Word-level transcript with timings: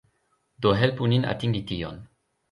Do 0.65 0.71
helpu 0.79 1.09
nin 1.11 1.27
atingi 1.33 1.61
tion 1.73 2.01